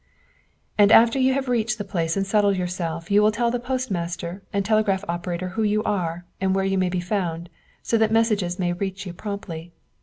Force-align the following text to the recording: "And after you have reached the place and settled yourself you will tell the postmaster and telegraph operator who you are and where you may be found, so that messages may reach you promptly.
"And 0.79 0.91
after 0.91 1.19
you 1.19 1.35
have 1.35 1.47
reached 1.47 1.77
the 1.77 1.83
place 1.83 2.17
and 2.17 2.25
settled 2.25 2.57
yourself 2.57 3.11
you 3.11 3.21
will 3.21 3.31
tell 3.31 3.51
the 3.51 3.59
postmaster 3.59 4.41
and 4.51 4.65
telegraph 4.65 5.05
operator 5.07 5.49
who 5.49 5.61
you 5.61 5.83
are 5.83 6.25
and 6.41 6.55
where 6.55 6.65
you 6.65 6.79
may 6.79 6.89
be 6.89 6.99
found, 6.99 7.51
so 7.83 7.99
that 7.99 8.11
messages 8.11 8.57
may 8.57 8.73
reach 8.73 9.05
you 9.05 9.13
promptly. 9.13 9.73